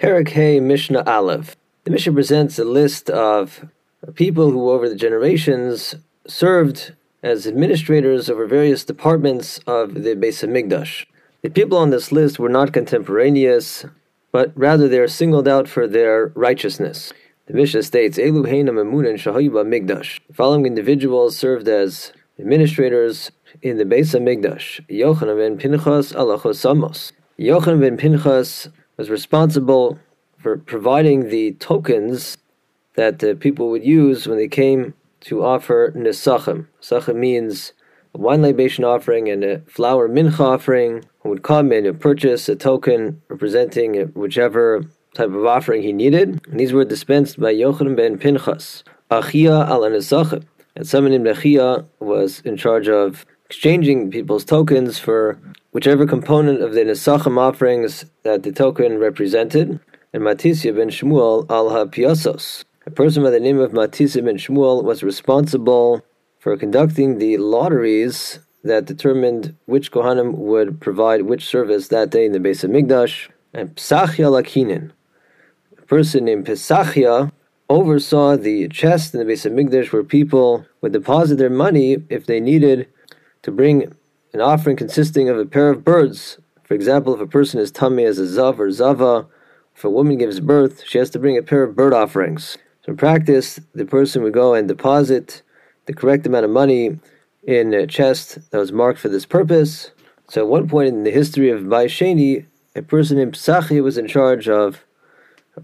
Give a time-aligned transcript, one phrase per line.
[0.00, 1.56] Perek Hey Mishnah Aleph.
[1.84, 3.68] The Mishnah presents a list of
[4.14, 5.94] people who, over the generations,
[6.26, 11.04] served as administrators over various departments of the Beis Hamikdash.
[11.42, 13.84] The people on this list were not contemporaneous,
[14.32, 17.12] but rather they are singled out for their righteousness.
[17.44, 20.18] The Mishnah states, Elu Heina Mamunan Shahayiba Migdash.
[20.32, 23.30] Following individuals served as administrators
[23.60, 24.80] in the Beis Hamikdash.
[24.88, 27.12] Yochanan ben Pinchas Alachos Samos.
[27.38, 28.70] Yochanan ben Pinchas
[29.00, 29.98] was responsible
[30.36, 32.36] for providing the tokens
[32.96, 36.66] that the people would use when they came to offer nesachim.
[36.82, 37.72] Nesachim means
[38.14, 41.02] a wine libation offering and a flour mincha offering.
[41.24, 46.46] Would come in and purchase a token representing whichever type of offering he needed.
[46.48, 48.84] And these were dispensed by Yochanan ben Pinchas.
[49.10, 50.44] Achia al nesachim.
[50.76, 55.36] And someone named Achia was in charge of exchanging people's tokens for
[55.72, 59.80] whichever component of the nesachim offerings that the token represented.
[60.12, 62.64] And Matisya ben Shmuel al ha-piasos.
[62.86, 66.00] A person by the name of Matisya ben Shmuel was responsible
[66.38, 72.30] for conducting the lotteries that determined which Kohanim would provide which service that day in
[72.30, 73.30] the base of Hamikdash.
[73.52, 74.92] And Psachia Lakinin,
[75.76, 77.32] a person named Pesachia,
[77.68, 82.26] oversaw the chest in the base of Hamikdash where people would deposit their money if
[82.26, 82.86] they needed
[83.42, 83.94] to bring
[84.32, 86.38] an offering consisting of a pair of birds.
[86.64, 89.26] For example, if a person is tamei as a zav or zava,
[89.74, 92.58] if a woman gives birth, she has to bring a pair of bird offerings.
[92.84, 95.42] So in practice, the person would go and deposit
[95.86, 96.98] the correct amount of money
[97.42, 99.90] in a chest that was marked for this purpose.
[100.28, 102.46] So at one point in the history of Baisheni,
[102.76, 104.84] a person named Psachi was in charge of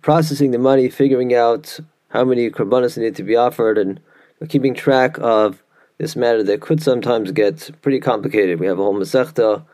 [0.00, 4.00] processing the money, figuring out how many korbanos needed to be offered, and
[4.48, 5.62] keeping track of
[5.98, 8.60] this matter that could sometimes get pretty complicated.
[8.60, 9.64] We have a whole Masechta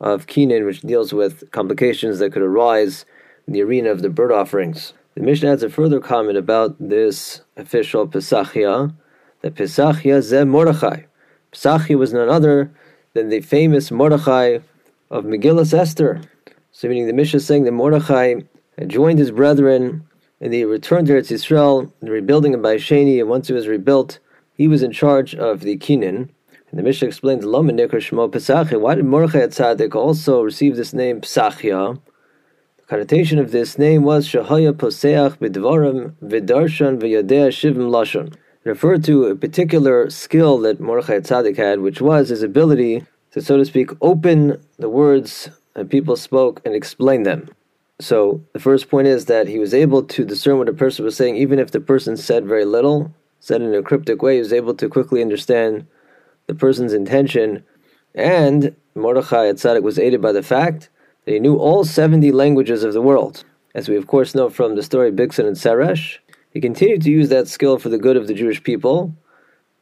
[0.00, 3.04] of Kinin, which deals with complications that could arise
[3.46, 4.92] in the arena of the bird offerings.
[5.14, 8.94] The Mishnah adds a further comment about this official Pesachia,
[9.40, 11.02] that Pesachia ze Mordechai.
[11.52, 12.70] Pesachia was none other
[13.14, 14.58] than the famous Mordechai
[15.10, 16.20] of Megillas Esther.
[16.72, 18.34] So meaning the Mishnah is saying that Mordechai
[18.76, 20.06] had joined his brethren
[20.40, 24.18] and he returned to Eretz Yisrael, the rebuilding of Baisheni, and once it was rebuilt,
[24.56, 26.30] he was in charge of the Kinin.
[26.70, 28.80] And the Mishnah explains, Lama Shmo Pesachia.
[28.80, 32.00] Why did Mordechai Tzaddik also receive this name Pesachia?
[32.78, 38.34] The connotation of this name was Shahaya Poseach Bidvarim Vidarshan V'Yadea Shivim Lashon.
[38.64, 43.56] Referred to a particular skill that Mordechai Tzaddik had, which was his ability to, so
[43.56, 47.48] to speak, open the words that people spoke and explain them.
[48.00, 51.16] So the first point is that he was able to discern what a person was
[51.16, 53.14] saying, even if the person said very little,
[53.46, 55.86] said in a cryptic way, he was able to quickly understand
[56.48, 57.62] the person's intention.
[58.12, 60.90] And Mordechai Tzaddik was aided by the fact
[61.24, 63.44] that he knew all 70 languages of the world.
[63.72, 66.18] As we of course know from the story of Bigsan and Seresh,
[66.50, 69.14] he continued to use that skill for the good of the Jewish people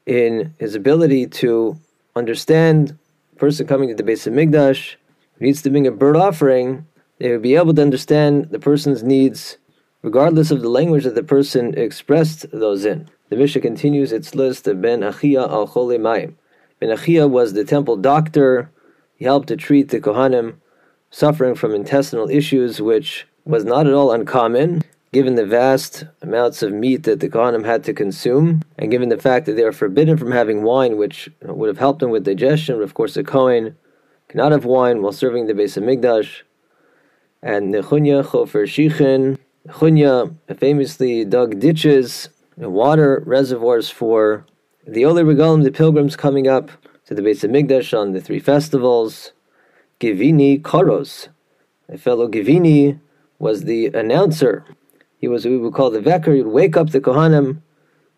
[0.05, 1.79] in his ability to
[2.15, 2.99] understand
[3.33, 4.97] a person coming to the Beis Hamikdash
[5.39, 6.87] who needs to bring a bird offering,
[7.17, 9.57] they would be able to understand the person's needs
[10.03, 13.09] regardless of the language that the person expressed those in.
[13.35, 16.35] The Mishnah continues its list of Ben Achia al Chole Mayim.
[16.79, 18.71] Ben Achia was the temple doctor.
[19.17, 20.59] He helped to treat the Kohanim
[21.11, 26.73] suffering from intestinal issues, which was not at all uncommon given the vast amounts of
[26.73, 30.17] meat that the Kohanim had to consume, and given the fact that they are forbidden
[30.17, 33.77] from having wine, which would have helped them with digestion, but of course a Kohen
[34.29, 36.43] cannot have wine while serving the base of Hamikdash.
[37.43, 44.47] And Nechunya Chofer Shichin, Nechunya famously dug ditches water reservoirs for
[44.87, 46.71] the Ole Regalim, the pilgrims coming up
[47.07, 49.33] to the base of Hamikdash on the three festivals,
[50.01, 51.29] Givini Karos.
[51.89, 52.99] A fellow Givini
[53.39, 54.65] was the announcer.
[55.19, 56.35] He was what we would call the veker.
[56.35, 57.61] He would wake up the Kohanim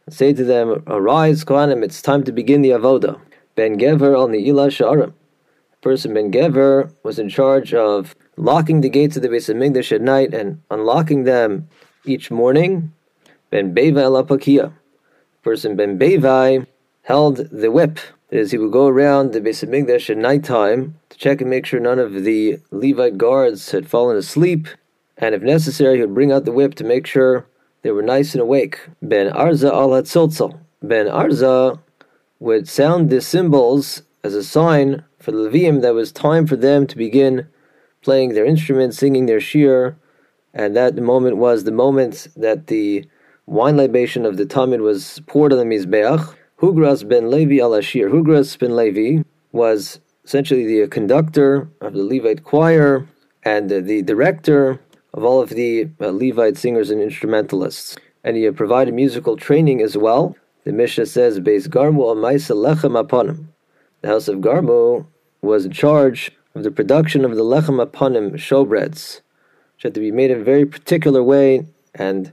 [0.06, 3.20] and say to them, Arise, Kohanim, it's time to begin the Avoda.
[3.54, 5.12] Ben Gever al Ne'ilah Sha'arim.
[5.70, 9.56] The person Ben Gever was in charge of locking the gates of the base of
[9.56, 11.68] Hamikdash at night and unlocking them
[12.04, 12.92] each morning.
[13.56, 14.74] Ben Bevai el Apakia.
[15.42, 16.66] Person Ben Bevai
[17.04, 17.98] held the whip
[18.30, 21.80] is he would go around the Beis Hamikdash at nighttime to check and make sure
[21.80, 24.68] none of the Levite guards had fallen asleep,
[25.16, 27.46] and if necessary, he would bring out the whip to make sure
[27.80, 28.90] they were nice and awake.
[29.00, 30.60] Ben Arza al.
[30.82, 31.78] Ben Arza
[32.38, 36.56] would sound the cymbals as a sign for the Leviim that it was time for
[36.56, 37.48] them to begin
[38.02, 39.96] playing their instruments, singing their shir,
[40.52, 43.06] and that moment was the moment that the
[43.46, 48.10] wine libation of the Tamid was poured on the Mizbeach, Hugras ben Levi al Ashir.
[48.10, 49.22] Hugras ben Levi
[49.52, 53.06] was essentially the conductor of the Levite choir
[53.44, 54.80] and the director
[55.14, 57.96] of all of the uh, Levite singers and instrumentalists.
[58.24, 60.36] And he provided musical training as well.
[60.64, 63.46] The Mishnah says, Beis Garmu Amaisa Lechem Hapanim.
[64.00, 65.06] The house of Garmu
[65.42, 69.20] was in charge of the production of the Lechem Hapanim showbreads,
[69.74, 72.32] which had to be made in a very particular way, and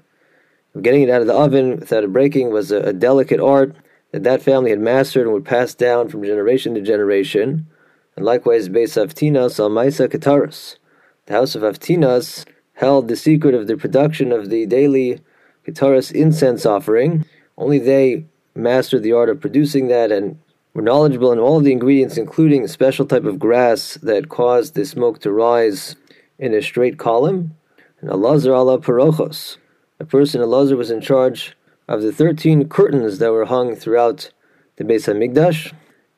[0.81, 3.75] getting it out of the oven without it breaking was a, a delicate art
[4.11, 7.67] that that family had mastered and would pass down from generation to generation.
[8.15, 10.77] And likewise, Beis Avtinas Almaisa Kataras.
[11.25, 15.21] The house of Avtinas held the secret of the production of the daily
[15.65, 17.25] Kataras incense offering.
[17.57, 18.25] Only they
[18.55, 20.39] mastered the art of producing that and
[20.73, 24.73] were knowledgeable in all of the ingredients, including a special type of grass that caused
[24.73, 25.95] the smoke to rise
[26.39, 27.55] in a straight column.
[28.01, 29.57] And Elazar ala Parochos.
[30.03, 31.55] A person, Elazar was in charge
[31.87, 34.29] of the 13 curtains that were hung throughout
[34.75, 35.71] the Beis HaMikdash,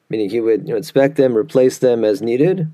[0.10, 2.68] meaning he would inspect them, replace them as needed.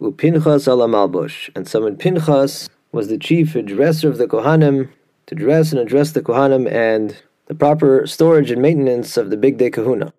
[0.00, 1.50] Upinchas ala Malbush.
[1.56, 4.90] And someone Pinchas was the chief dresser of the Kohanim
[5.26, 9.74] to dress and address the Kohanim and the proper storage and maintenance of the bigdei
[9.74, 10.12] kehunah.